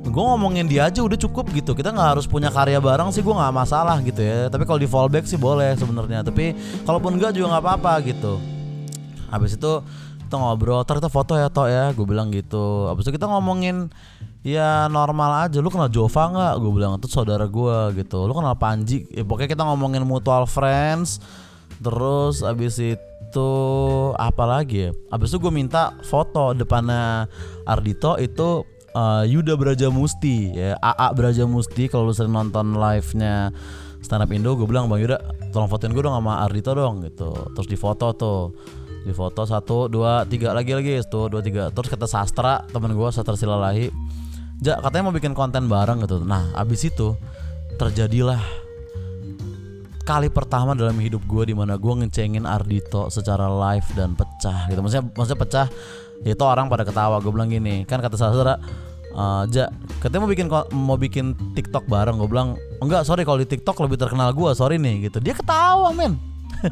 gue 0.10 0.24
ngomongin 0.26 0.66
dia 0.66 0.90
aja 0.90 1.06
udah 1.06 1.18
cukup 1.18 1.54
gitu. 1.54 1.78
Kita 1.78 1.94
nggak 1.94 2.18
harus 2.18 2.26
punya 2.26 2.50
karya 2.50 2.82
bareng 2.82 3.14
sih 3.14 3.22
gue 3.22 3.30
nggak 3.30 3.54
masalah 3.54 4.02
gitu 4.02 4.26
ya. 4.26 4.50
Tapi 4.50 4.66
kalau 4.66 4.82
di 4.82 4.90
fallback 4.90 5.30
sih 5.30 5.38
boleh 5.38 5.78
sebenarnya. 5.78 6.26
Tapi 6.26 6.58
kalaupun 6.82 7.22
enggak 7.22 7.38
juga 7.38 7.54
nggak 7.54 7.64
apa-apa 7.64 7.94
gitu. 8.10 8.42
Habis 9.30 9.58
itu 9.62 9.72
kita 10.26 10.36
ngobrol 10.42 10.82
kita 10.82 11.10
foto 11.14 11.38
ya 11.38 11.46
toh 11.54 11.70
ya. 11.70 11.94
Gue 11.94 12.10
bilang 12.10 12.34
gitu. 12.34 12.90
Habis 12.90 13.06
itu 13.06 13.22
kita 13.22 13.30
ngomongin 13.30 13.94
ya 14.42 14.90
normal 14.90 15.46
aja. 15.46 15.62
Lu 15.62 15.70
kenal 15.70 15.94
Jova 15.94 16.26
nggak? 16.34 16.54
Gue 16.58 16.72
bilang 16.74 16.98
itu 16.98 17.06
saudara 17.06 17.46
gue 17.46 18.02
gitu. 18.02 18.26
Lu 18.26 18.34
kenal 18.34 18.58
Panji? 18.58 19.06
Ya, 19.14 19.22
pokoknya 19.22 19.54
kita 19.54 19.62
ngomongin 19.62 20.02
mutual 20.02 20.50
friends. 20.50 21.22
Terus 21.78 22.42
habis 22.42 22.82
itu 22.82 22.98
apa 24.16 24.44
lagi 24.46 24.88
ya? 24.88 24.92
Habis 25.12 25.34
itu 25.34 25.38
gue 25.42 25.54
minta 25.54 25.98
foto 26.06 26.56
depannya 26.56 27.26
Ardito 27.66 28.16
itu 28.22 28.64
eh, 28.94 29.24
Yuda 29.28 29.60
Braja 29.60 29.88
Musti 29.92 30.54
ya 30.54 30.80
AA 30.80 31.08
Braja 31.18 31.44
Musti 31.44 31.92
kalau 31.92 32.10
lu 32.10 32.14
sering 32.16 32.32
nonton 32.32 32.78
live 32.78 33.10
nya 33.18 33.52
stand 34.00 34.22
up 34.22 34.32
Indo 34.32 34.54
gue 34.54 34.70
bilang 34.70 34.86
bang 34.86 35.02
Yuda 35.02 35.18
tolong 35.50 35.68
fotoin 35.68 35.92
gue 35.92 36.04
dong 36.06 36.16
sama 36.16 36.46
Ardito 36.46 36.72
dong 36.72 37.04
gitu. 37.04 37.34
Terus 37.58 37.68
di 37.68 37.78
foto 37.78 38.14
tuh 38.16 38.40
di 39.06 39.14
foto 39.14 39.46
satu 39.46 39.86
dua 39.86 40.26
tiga 40.26 40.50
lagi 40.54 40.74
lagi 40.74 41.02
tuh 41.10 41.28
dua 41.28 41.42
tiga. 41.42 41.70
Terus 41.74 41.90
kata 41.90 42.06
sastra 42.06 42.64
temen 42.72 42.94
gue 42.94 43.10
sastra 43.12 43.38
silalahi 43.38 43.90
Ja, 44.64 44.80
katanya 44.80 45.12
mau 45.12 45.16
bikin 45.16 45.36
konten 45.36 45.68
bareng 45.68 46.00
gitu. 46.08 46.24
Nah, 46.24 46.56
abis 46.56 46.88
itu 46.88 47.20
terjadilah 47.76 48.40
kali 50.06 50.30
pertama 50.30 50.78
dalam 50.78 50.94
hidup 51.02 51.26
gue 51.26 51.50
di 51.50 51.56
mana 51.58 51.82
gue 51.82 51.94
ngecengin 52.06 52.46
Ardito 52.46 53.10
secara 53.10 53.50
live 53.50 53.90
dan 53.98 54.14
pecah 54.14 54.70
gitu. 54.70 54.80
Maksudnya, 54.86 55.06
maksudnya 55.12 55.40
pecah. 55.42 55.68
Itu 56.22 56.44
orang 56.46 56.70
pada 56.70 56.86
ketawa. 56.86 57.18
Gue 57.20 57.34
bilang 57.34 57.50
gini, 57.50 57.84
kan 57.90 58.00
kata 58.00 58.16
saudara, 58.16 58.62
uh, 59.18 59.44
ja, 59.50 59.68
katanya 60.00 60.22
mau 60.24 60.32
bikin 60.32 60.48
mau 60.72 60.98
bikin 61.02 61.26
TikTok 61.58 61.90
bareng. 61.90 62.22
Gue 62.22 62.30
bilang, 62.30 62.54
enggak, 62.80 63.04
sorry 63.04 63.26
kalau 63.26 63.42
di 63.42 63.50
TikTok 63.50 63.82
lebih 63.82 63.98
terkenal 63.98 64.30
gue, 64.32 64.50
sorry 64.54 64.78
nih 64.78 65.10
gitu. 65.10 65.18
Dia 65.20 65.34
ketawa, 65.34 65.90
men. 65.92 66.16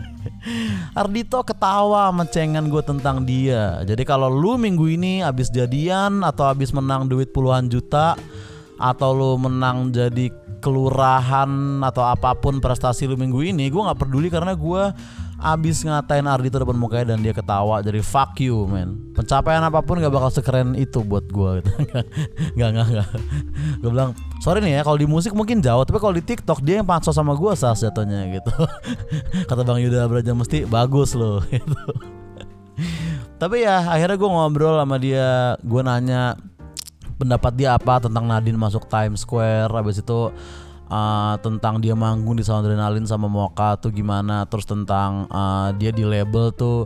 Ardito 1.02 1.42
ketawa 1.44 2.14
mencengan 2.14 2.70
gue 2.70 2.84
tentang 2.86 3.26
dia. 3.26 3.82
Jadi 3.84 4.06
kalau 4.06 4.30
lu 4.30 4.56
minggu 4.56 4.86
ini 4.88 5.26
abis 5.26 5.50
jadian 5.50 6.22
atau 6.22 6.48
abis 6.48 6.72
menang 6.72 7.10
duit 7.10 7.34
puluhan 7.34 7.68
juta 7.68 8.16
atau 8.80 9.10
lu 9.16 9.32
menang 9.38 9.94
jadi 9.94 10.34
kelurahan 10.64 11.84
atau 11.84 12.08
apa 12.08 12.32
pun 12.40 12.64
prestasi 12.64 13.04
lu 13.04 13.20
minggu 13.20 13.44
ini, 13.44 13.68
gue 13.68 13.82
nggak 13.84 14.00
peduli 14.00 14.32
karena 14.32 14.56
gue 14.56 14.84
abis 15.44 15.84
ngatain 15.84 16.24
Ardito 16.24 16.56
depan 16.56 16.80
mukanya 16.80 17.14
dan 17.14 17.20
dia 17.20 17.36
ketawa 17.36 17.84
jadi 17.84 18.00
fuck 18.00 18.40
you 18.40 18.64
man 18.64 18.96
pencapaian 19.12 19.60
apa 19.60 19.84
pun 19.84 20.00
gak 20.00 20.14
bakal 20.16 20.32
sekeren 20.32 20.72
itu 20.72 21.04
buat 21.04 21.28
gue 21.28 21.60
gitu. 21.60 21.72
gak 22.58 22.70
gak 22.80 22.88
gak 22.96 23.10
gue 23.84 23.90
bilang 23.92 24.16
sorry 24.40 24.64
nih 24.64 24.80
ya 24.80 24.82
kalau 24.88 24.96
di 24.96 25.04
musik 25.04 25.36
mungkin 25.36 25.60
jauh 25.60 25.84
tapi 25.84 26.00
kalau 26.00 26.16
di 26.16 26.24
TikTok 26.24 26.64
dia 26.64 26.80
yang 26.80 26.88
pansos 26.88 27.12
sama 27.12 27.36
gue 27.36 27.52
sah 27.60 27.76
jatuhnya 27.76 28.40
gitu. 28.40 28.54
Kata 29.52 29.68
Bang 29.68 29.84
Yuda 29.84 30.08
Braja 30.08 30.32
mesti 30.32 30.64
bagus 30.64 31.12
loh 31.12 31.44
gitu. 31.52 31.84
Tapi 33.36 33.68
ya 33.68 33.84
akhirnya 33.84 34.16
gue 34.16 34.30
ngobrol 34.32 34.80
sama 34.80 34.96
dia 34.96 35.60
gue 35.60 35.82
nanya 35.84 36.40
pendapat 37.16 37.54
dia 37.56 37.78
apa 37.78 38.04
tentang 38.04 38.26
Nadine 38.26 38.58
masuk 38.58 38.86
Times 38.90 39.24
Square 39.24 39.72
habis 39.74 40.02
itu 40.02 40.34
uh, 40.90 41.36
tentang 41.40 41.80
dia 41.80 41.98
manggung 41.98 42.38
di 42.38 42.44
Sound 42.46 42.66
Adrenaline 42.66 43.08
sama 43.08 43.26
Moka 43.32 43.78
tuh 43.80 43.94
gimana 43.94 44.46
terus 44.50 44.68
tentang 44.68 45.26
uh, 45.30 45.74
dia 45.78 45.90
di 45.90 46.06
label 46.06 46.54
tuh 46.54 46.86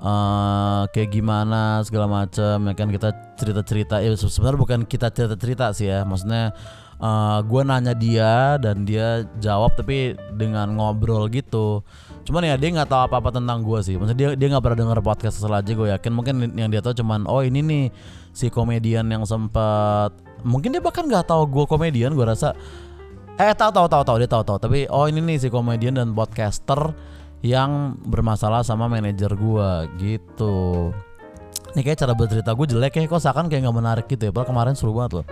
uh, 0.00 0.82
kayak 0.90 1.10
gimana 1.14 1.82
segala 1.86 2.10
macam 2.10 2.70
ya 2.70 2.74
kan 2.74 2.88
kita 2.90 3.08
cerita 3.38 3.62
cerita 3.62 3.96
ya 4.02 4.14
sebenarnya 4.14 4.60
bukan 4.60 4.80
kita 4.86 5.08
cerita 5.14 5.36
cerita 5.38 5.66
sih 5.76 5.90
ya 5.90 6.02
maksudnya 6.02 6.54
uh, 6.98 7.38
gue 7.44 7.62
nanya 7.64 7.94
dia 7.94 8.60
dan 8.60 8.84
dia 8.86 9.26
jawab 9.38 9.74
tapi 9.74 10.14
dengan 10.34 10.74
ngobrol 10.74 11.26
gitu 11.30 11.82
cuman 12.24 12.42
ya 12.48 12.56
dia 12.56 12.72
nggak 12.72 12.88
tahu 12.88 13.00
apa 13.04 13.16
apa 13.20 13.30
tentang 13.36 13.60
gue 13.60 13.78
sih 13.84 13.94
maksudnya 14.00 14.16
dia 14.16 14.28
dia 14.32 14.46
nggak 14.48 14.64
pernah 14.64 14.78
denger 14.80 14.98
podcast 15.04 15.34
setelah 15.38 15.60
aja 15.60 15.72
gue 15.76 15.88
yakin 15.92 16.12
mungkin 16.12 16.34
yang 16.56 16.72
dia 16.72 16.80
tahu 16.80 16.96
cuman 16.96 17.28
oh 17.28 17.44
ini 17.44 17.60
nih 17.60 17.84
si 18.32 18.48
komedian 18.48 19.04
yang 19.12 19.28
sempat 19.28 20.16
mungkin 20.40 20.72
dia 20.72 20.80
bahkan 20.80 21.04
nggak 21.04 21.28
tahu 21.28 21.44
gue 21.46 21.64
komedian 21.68 22.16
gue 22.16 22.24
rasa 22.24 22.56
Eh 23.34 23.50
tahu 23.50 23.74
tahu 23.74 23.86
tahu 23.90 24.02
tahu 24.06 24.16
dia 24.22 24.30
tahu 24.30 24.44
tahu. 24.46 24.58
Tapi 24.62 24.86
oh 24.94 25.10
ini 25.10 25.18
nih 25.18 25.38
si 25.42 25.48
komedian 25.50 25.98
dan 25.98 26.14
podcaster 26.14 26.94
yang 27.42 27.98
bermasalah 28.06 28.62
sama 28.62 28.86
manajer 28.86 29.34
gua 29.34 29.90
gitu. 29.98 30.94
Ini 31.74 31.82
kayak 31.82 31.98
cara 31.98 32.14
bercerita 32.14 32.54
gue 32.54 32.66
jelek 32.70 32.94
ya 32.94 33.10
kok 33.10 33.18
seakan 33.18 33.50
kayak 33.50 33.66
nggak 33.66 33.76
menarik 33.76 34.06
gitu 34.06 34.22
ya. 34.22 34.30
Padahal 34.30 34.48
kemarin 34.54 34.74
seru 34.78 34.94
banget 34.94 35.18
loh. 35.18 35.26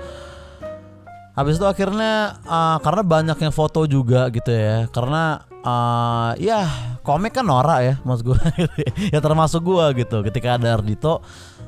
Habis 1.39 1.63
itu 1.63 1.65
akhirnya 1.65 2.43
uh, 2.43 2.83
karena 2.83 3.03
banyak 3.07 3.39
yang 3.39 3.55
foto 3.55 3.87
juga 3.87 4.27
gitu 4.35 4.51
ya. 4.51 4.91
Karena 4.91 5.47
uh, 5.63 6.35
ya 6.39 6.67
komik 7.03 7.35
kan 7.35 7.47
norak 7.47 7.81
ya 7.83 7.95
mas 8.03 8.23
gue. 8.23 8.39
ya 9.15 9.19
termasuk 9.19 9.63
gue 9.63 10.05
gitu. 10.05 10.23
Ketika 10.27 10.59
ada 10.61 10.79
Ardito 10.79 11.23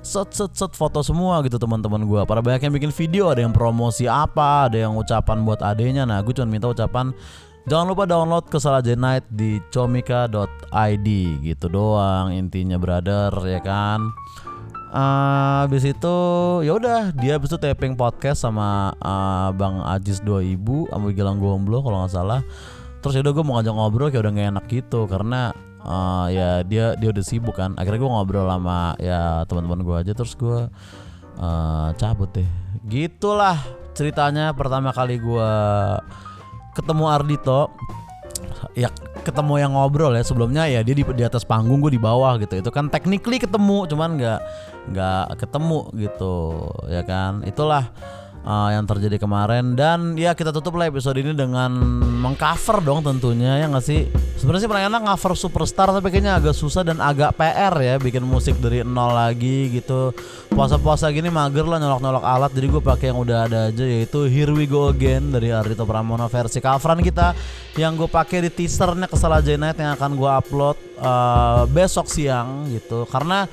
set 0.04 0.36
set 0.36 0.52
set 0.52 0.72
foto 0.76 1.00
semua 1.00 1.40
gitu 1.40 1.56
teman-teman 1.56 2.04
gue 2.04 2.22
para 2.28 2.44
banyak 2.44 2.68
yang 2.68 2.74
bikin 2.76 2.92
video 2.92 3.32
ada 3.32 3.40
yang 3.40 3.56
promosi 3.56 4.04
apa 4.04 4.68
ada 4.68 4.84
yang 4.84 4.92
ucapan 4.92 5.40
buat 5.48 5.64
adenya 5.64 6.04
nah 6.04 6.20
gue 6.20 6.36
cuma 6.36 6.44
minta 6.44 6.68
ucapan 6.68 7.16
jangan 7.64 7.88
lupa 7.88 8.04
download 8.04 8.44
kesalahan 8.52 9.00
Night 9.00 9.24
di 9.32 9.64
comika.id 9.72 11.08
gitu 11.40 11.66
doang 11.72 12.36
intinya 12.36 12.76
brother 12.76 13.32
ya 13.48 13.64
kan 13.64 14.12
uh, 14.92 15.64
habis 15.64 15.88
itu 15.88 16.16
ya 16.68 16.76
udah 16.76 17.16
dia 17.16 17.40
habis 17.40 17.48
itu 17.48 17.56
taping 17.56 17.96
podcast 17.96 18.44
sama 18.44 18.92
uh, 19.00 19.48
Bang 19.56 19.80
Ajis 19.88 20.20
2000 20.20 20.60
sama 20.92 21.16
Gilang 21.16 21.40
Gomblo 21.40 21.80
kalau 21.80 22.04
nggak 22.04 22.12
salah 22.12 22.44
terus 23.04 23.20
ya 23.20 23.20
udah 23.20 23.36
gue 23.36 23.44
mau 23.44 23.60
ngajak 23.60 23.74
ngobrol 23.76 24.08
kayak 24.08 24.24
udah 24.24 24.32
gak 24.32 24.48
enak 24.56 24.64
gitu 24.72 25.00
karena 25.04 25.52
uh, 25.84 26.26
ya 26.32 26.64
dia 26.64 26.96
dia 26.96 27.12
udah 27.12 27.20
sibuk 27.20 27.52
kan. 27.52 27.76
Akhirnya 27.76 28.00
gue 28.00 28.10
ngobrol 28.16 28.48
sama 28.48 28.96
ya 28.96 29.44
teman-teman 29.44 29.84
gue 29.84 29.96
aja 30.08 30.12
terus 30.16 30.32
gue 30.32 30.72
uh, 31.36 31.88
cabut 32.00 32.32
deh. 32.32 32.48
Gitulah 32.88 33.60
ceritanya 33.92 34.56
pertama 34.56 34.88
kali 34.96 35.20
gue 35.20 35.50
ketemu 36.72 37.04
Ardito 37.12 37.68
ya 38.72 38.88
ketemu 39.22 39.60
yang 39.60 39.72
ngobrol 39.76 40.16
ya 40.16 40.24
sebelumnya 40.24 40.64
ya 40.66 40.80
dia 40.80 40.96
di, 40.96 41.04
di 41.04 41.22
atas 41.28 41.44
panggung 41.44 41.84
gue 41.84 41.92
di 41.92 42.00
bawah 42.00 42.40
gitu. 42.40 42.56
Itu 42.56 42.72
kan 42.72 42.88
technically 42.88 43.36
ketemu 43.36 43.84
cuman 43.84 44.16
nggak 44.16 44.40
nggak 44.96 45.24
ketemu 45.44 45.92
gitu 46.00 46.36
ya 46.88 47.04
kan. 47.04 47.44
Itulah 47.44 47.92
uh, 48.44 48.70
yang 48.70 48.84
terjadi 48.84 49.16
kemarin. 49.16 49.74
Dan 49.74 50.14
ya 50.14 50.36
kita 50.36 50.52
tutup 50.52 50.76
lah 50.76 50.86
episode 50.86 51.16
ini 51.18 51.32
dengan 51.32 51.72
mengcover 52.20 52.84
dong 52.84 53.00
tentunya 53.02 53.58
ya 53.58 53.66
nggak 53.66 53.84
sih? 53.84 54.06
Sebenarnya 54.38 54.68
sih 54.68 54.70
paling 54.70 54.86
enak 54.92 55.02
cover 55.16 55.32
superstar 55.34 55.88
tapi 55.90 56.12
kayaknya 56.12 56.36
agak 56.36 56.54
susah 56.54 56.84
dan 56.84 57.00
agak 57.00 57.34
PR 57.34 57.74
ya 57.80 57.94
bikin 57.96 58.22
musik 58.22 58.60
dari 58.60 58.84
nol 58.84 59.16
lagi 59.16 59.72
gitu. 59.72 60.12
Puasa-puasa 60.54 61.10
gini 61.10 61.32
mager 61.32 61.66
lah 61.66 61.82
nyolok-nyolok 61.82 62.24
alat. 62.24 62.50
Jadi 62.54 62.66
gue 62.70 62.82
pakai 62.84 63.10
yang 63.10 63.18
udah 63.18 63.38
ada 63.48 63.60
aja 63.72 63.84
yaitu 63.84 64.28
Here 64.30 64.52
We 64.52 64.70
Go 64.70 64.92
Again 64.92 65.34
dari 65.34 65.50
Ardito 65.50 65.82
Pramono 65.88 66.28
versi 66.30 66.60
coveran 66.62 67.02
kita. 67.02 67.34
Yang 67.74 68.06
gue 68.06 68.08
pakai 68.12 68.38
di 68.46 68.50
teasernya 68.54 69.10
kesal 69.10 69.34
aja 69.34 69.50
night 69.58 69.80
yang 69.80 69.98
akan 69.98 70.14
gue 70.14 70.30
upload 70.30 70.76
uh, 71.02 71.66
besok 71.66 72.06
siang 72.06 72.70
gitu. 72.70 73.02
Karena 73.10 73.50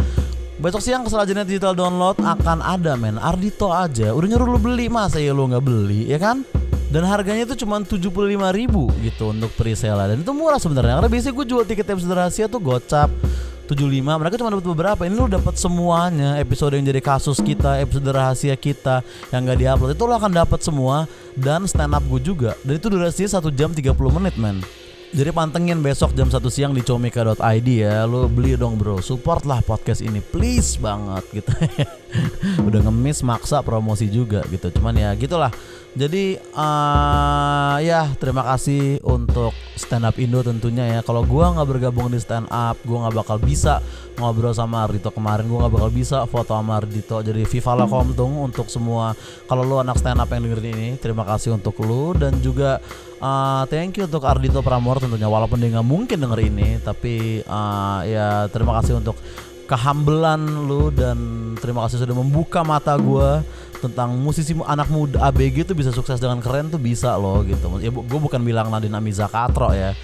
Besok 0.61 0.77
siang 0.77 1.01
kesalahan 1.01 1.41
digital 1.41 1.73
download 1.73 2.21
akan 2.21 2.61
ada 2.61 2.93
men. 2.93 3.17
Ardito 3.17 3.73
aja. 3.73 4.13
Udah 4.13 4.29
nyuruh 4.29 4.45
lu 4.45 4.59
beli 4.61 4.93
masa 4.93 5.17
ya 5.17 5.33
lu 5.33 5.49
nggak 5.49 5.65
beli 5.65 6.05
ya 6.05 6.21
kan? 6.21 6.45
Dan 6.93 7.01
harganya 7.01 7.49
itu 7.49 7.65
cuma 7.65 7.81
75 7.81 8.13
ribu 8.53 8.93
gitu 9.01 9.33
untuk 9.33 9.49
presale 9.57 10.05
dan 10.05 10.21
itu 10.21 10.29
murah 10.29 10.61
sebenarnya 10.61 11.01
karena 11.01 11.09
biasanya 11.09 11.33
gue 11.33 11.45
jual 11.49 11.63
tiket 11.65 11.87
episode 11.89 12.13
rahasia 12.13 12.45
tuh 12.45 12.61
gocap 12.61 13.09
75 13.65 14.05
mereka 14.05 14.37
cuma 14.37 14.53
dapat 14.53 14.67
beberapa. 14.69 15.01
Ini 15.01 15.15
lu 15.17 15.25
dapat 15.25 15.57
semuanya 15.57 16.37
episode 16.37 16.77
yang 16.77 16.85
jadi 16.85 17.01
kasus 17.01 17.41
kita 17.41 17.81
episode 17.81 18.13
rahasia 18.13 18.53
kita 18.53 19.01
yang 19.33 19.49
gak 19.49 19.57
diupload. 19.65 19.97
Itu 19.97 20.05
lo 20.05 20.13
akan 20.13 20.29
dapat 20.45 20.61
semua 20.61 21.09
dan 21.33 21.65
stand 21.65 21.97
up 21.97 22.05
gue 22.05 22.21
juga. 22.21 22.53
Dan 22.61 22.77
itu 22.77 22.85
durasinya 22.85 23.41
1 23.41 23.49
jam 23.57 23.73
30 23.73 23.97
menit 24.13 24.37
men 24.37 24.61
jadi 25.11 25.35
pantengin 25.35 25.83
besok 25.83 26.15
jam 26.15 26.31
1 26.31 26.39
siang 26.47 26.71
di 26.71 26.79
comika.id 26.79 27.67
ya 27.67 28.07
Lu 28.07 28.31
beli 28.31 28.55
dong 28.55 28.79
bro 28.79 29.03
Support 29.03 29.43
lah 29.43 29.59
podcast 29.59 29.99
ini 29.99 30.23
Please 30.23 30.79
banget 30.79 31.23
gitu 31.35 31.51
Udah 32.67 32.79
ngemis 32.87 33.19
maksa 33.19 33.59
promosi 33.59 34.07
juga 34.07 34.39
gitu 34.47 34.71
Cuman 34.71 34.95
ya 34.95 35.11
gitulah 35.19 35.51
jadi 35.91 36.39
uh, 36.55 37.83
ya 37.83 38.07
terima 38.15 38.47
kasih 38.47 39.03
untuk 39.03 39.51
stand 39.75 40.07
up 40.07 40.15
Indo 40.15 40.39
tentunya 40.39 40.87
ya. 40.87 40.99
Kalau 41.03 41.27
gua 41.27 41.51
nggak 41.51 41.67
bergabung 41.67 42.07
di 42.07 42.15
stand 42.15 42.47
up, 42.47 42.79
gua 42.87 43.03
nggak 43.03 43.15
bakal 43.19 43.37
bisa 43.43 43.83
ngobrol 44.15 44.55
sama 44.55 44.87
Ardito 44.87 45.11
kemarin. 45.11 45.51
Gua 45.51 45.67
nggak 45.67 45.75
bakal 45.75 45.91
bisa 45.91 46.23
foto 46.31 46.55
sama 46.55 46.79
Ardito. 46.79 47.19
Jadi 47.19 47.43
Viva 47.43 47.75
la 47.75 47.83
Komtung 47.91 48.39
untuk 48.39 48.71
semua. 48.71 49.11
Kalau 49.51 49.67
lu 49.67 49.83
anak 49.83 49.99
stand 49.99 50.23
up 50.23 50.31
yang 50.31 50.47
dengerin 50.47 50.71
ini, 50.71 50.89
terima 50.95 51.27
kasih 51.27 51.59
untuk 51.59 51.75
lu 51.83 52.15
dan 52.15 52.39
juga 52.39 52.79
uh, 53.21 53.63
thank 53.69 53.95
you 53.95 54.09
untuk 54.09 54.25
Ardito 54.25 54.59
Pramor 54.65 54.97
tentunya. 54.99 55.29
Walaupun 55.29 55.61
dia 55.61 55.69
nggak 55.77 55.87
mungkin 55.87 56.17
denger 56.17 56.39
ini, 56.41 56.81
tapi 56.81 57.45
uh, 57.45 58.01
ya 58.03 58.49
terima 58.49 58.81
kasih 58.81 58.97
untuk 58.97 59.15
kehambelan 59.71 60.67
lu 60.67 60.91
dan 60.91 61.15
terima 61.55 61.87
kasih 61.87 62.03
sudah 62.03 62.11
membuka 62.11 62.59
mata 62.59 62.91
gue 62.99 63.39
tentang 63.79 64.19
musisi 64.19 64.51
anak 64.67 64.91
muda 64.91 65.23
ABG 65.31 65.63
itu 65.63 65.71
bisa 65.71 65.95
sukses 65.95 66.19
dengan 66.19 66.43
keren 66.43 66.67
tuh 66.67 66.81
bisa 66.81 67.15
loh 67.15 67.39
gitu. 67.47 67.79
Ya 67.79 67.87
gue 67.87 68.19
bukan 68.19 68.43
bilang 68.43 68.67
Nadine 68.67 68.99
Amiza 68.99 69.31
katro 69.31 69.71
ya. 69.71 69.95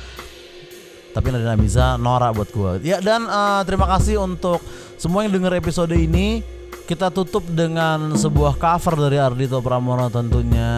Tapi 1.12 1.28
Nadine 1.36 1.52
Amiza 1.52 2.00
norak 2.00 2.32
buat 2.40 2.50
gue. 2.50 2.72
Ya 2.88 3.04
dan 3.04 3.28
uh, 3.28 3.60
terima 3.68 3.92
kasih 3.92 4.24
untuk 4.24 4.64
semua 4.96 5.28
yang 5.28 5.36
denger 5.36 5.60
episode 5.60 5.92
ini. 5.92 6.56
Kita 6.88 7.12
tutup 7.12 7.44
dengan 7.52 8.16
sebuah 8.16 8.56
cover 8.56 8.96
dari 8.96 9.20
Ardito 9.20 9.60
Pramono 9.60 10.08
tentunya. 10.08 10.72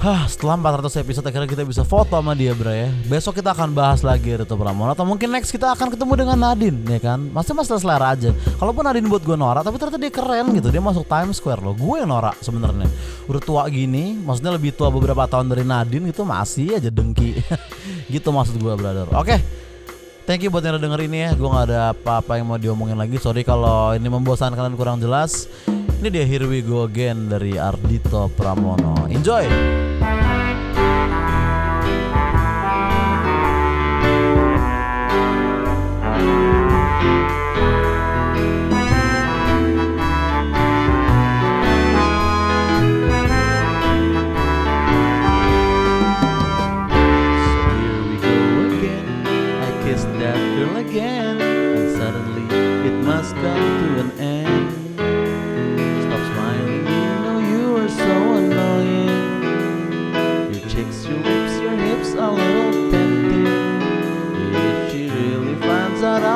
Hah, 0.00 0.24
setelah 0.24 0.56
400 0.56 0.96
episode 1.04 1.28
akhirnya 1.28 1.44
kita 1.44 1.60
bisa 1.60 1.84
foto 1.84 2.16
sama 2.16 2.32
dia, 2.32 2.56
Bro 2.56 2.72
ya. 2.72 2.88
Besok 3.04 3.36
kita 3.36 3.52
akan 3.52 3.76
bahas 3.76 4.00
lagi 4.00 4.32
Rito 4.32 4.56
Pramono 4.56 4.96
atau 4.96 5.04
mungkin 5.04 5.28
next 5.28 5.52
kita 5.52 5.76
akan 5.76 5.92
ketemu 5.92 6.24
dengan 6.24 6.40
Nadine, 6.40 6.80
ya 6.88 6.96
kan? 7.04 7.20
Masih 7.28 7.52
masalah 7.52 7.84
selera 7.84 8.06
aja. 8.16 8.32
Kalaupun 8.56 8.80
Nadine 8.80 9.04
buat 9.12 9.20
gue 9.20 9.36
norak, 9.36 9.60
tapi 9.60 9.76
ternyata 9.76 10.00
dia 10.00 10.08
keren 10.08 10.56
gitu. 10.56 10.72
Dia 10.72 10.80
masuk 10.80 11.04
Times 11.04 11.36
Square 11.36 11.60
loh. 11.60 11.76
Gue 11.76 12.00
yang 12.00 12.08
norak 12.08 12.32
sebenarnya. 12.40 12.88
Udah 13.28 13.44
tua 13.44 13.68
gini, 13.68 14.16
maksudnya 14.16 14.56
lebih 14.56 14.72
tua 14.72 14.88
beberapa 14.88 15.28
tahun 15.28 15.52
dari 15.52 15.68
Nadine 15.68 16.08
itu 16.08 16.24
masih 16.24 16.80
aja 16.80 16.88
dengki. 16.88 17.36
gitu 18.16 18.32
maksud 18.32 18.56
gue, 18.56 18.72
brother. 18.80 19.04
Oke. 19.12 19.36
Okay. 19.36 19.40
Thank 20.24 20.48
you 20.48 20.48
buat 20.48 20.64
yang 20.64 20.80
udah 20.80 20.84
denger 20.88 21.00
ini 21.12 21.28
ya. 21.28 21.30
Gue 21.36 21.48
gak 21.52 21.68
ada 21.68 21.92
apa-apa 21.92 22.40
yang 22.40 22.48
mau 22.48 22.56
diomongin 22.56 22.96
lagi. 22.96 23.20
Sorry 23.20 23.44
kalau 23.44 23.92
ini 23.92 24.08
membosankan 24.08 24.72
dan 24.72 24.74
kurang 24.80 24.96
jelas 24.96 25.44
Ini 26.00 26.08
dia 26.08 26.24
Here 26.24 26.48
We 26.48 26.64
Go 26.64 26.88
Again 26.88 27.28
dari 27.28 27.60
Ardito 27.60 28.32
Pramono. 28.32 29.04
Enjoy. 29.12 29.89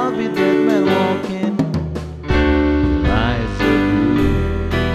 I'll 0.05 0.13
be 0.13 0.29
dead 0.29 0.59
man 0.67 0.85
walking. 0.85 1.57
Blue, 3.57 4.37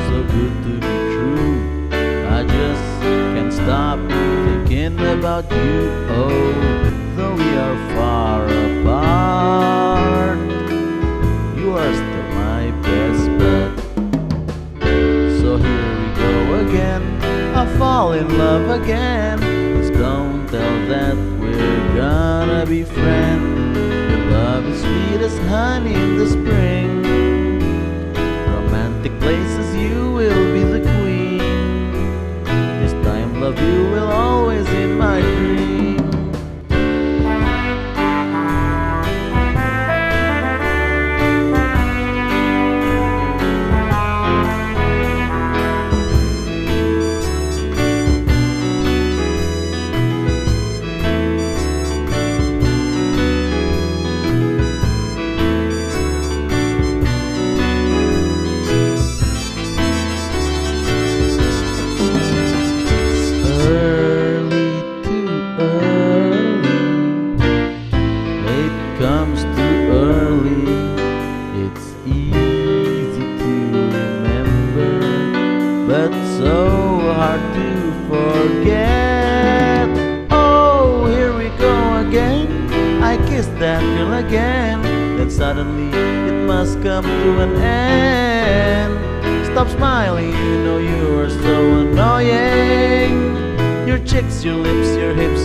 so 0.08 0.16
good 0.34 0.54
to 0.66 0.74
be 0.86 0.96
true. 1.16 1.56
I 2.30 2.40
just 2.44 2.88
can't 3.34 3.52
stop 3.52 3.98
thinking 4.08 5.00
about 5.18 5.46
you. 5.52 5.78
Oh, 6.12 6.54
though 7.16 7.34
we 7.34 7.50
are 7.58 7.78
far 7.96 8.46
apart, 8.46 10.40
you 11.58 11.68
are 11.74 11.94
still 12.02 12.28
my 12.46 12.64
best. 12.84 13.26
So 15.42 15.50
here 15.58 15.92
we 15.98 16.08
go 16.22 16.34
again. 16.68 17.04
I 17.56 17.58
fall 17.80 18.14
in 18.14 18.28
love 18.38 18.70
again. 18.80 19.19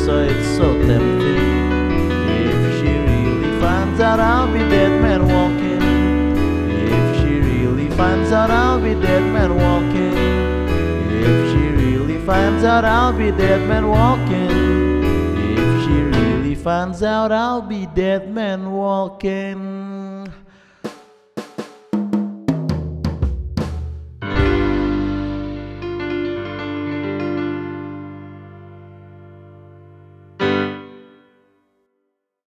Oh, 0.09 0.21
it's 0.21 0.49
so 0.57 0.73
tempting. 0.87 1.45
If 2.51 2.79
she 2.79 2.93
really 3.11 3.61
finds 3.61 4.01
out, 4.01 4.21
I'll 4.21 4.53
be 4.53 4.59
dead 4.59 5.01
man 5.01 5.27
walking. 5.27 5.83
If 6.93 7.17
she 7.21 7.41
really 7.41 7.89
finds 7.91 8.33
out, 8.33 8.51
I'll 8.51 8.81
be 8.81 8.95
dead 8.95 9.23
man 9.33 9.55
walking. 9.55 10.17
If 11.23 11.53
she 11.53 11.69
really 11.69 12.19
finds 12.25 12.65
out, 12.65 12.85
I'll 12.85 13.13
be 13.13 13.31
dead 13.31 13.67
man 13.69 13.89
walking. 13.89 14.51
If 15.57 15.85
she 15.85 15.97
really 16.19 16.55
finds 16.55 17.03
out, 17.03 17.33
I'll 17.33 17.63
be 17.63 17.87
dead 17.87 18.31
man 18.31 18.73
walking. 18.73 19.84